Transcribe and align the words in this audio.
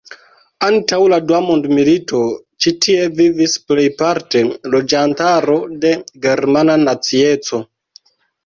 Antaŭ 0.67 0.97
la 1.11 1.19
dua 1.31 1.41
mondmilito 1.47 2.21
ĉi 2.65 2.73
tie 2.85 3.05
vivis 3.19 3.53
plejparte 3.67 4.41
loĝantaro 4.77 5.59
de 5.85 5.93
germana 6.27 6.83
nacieco. 6.89 7.63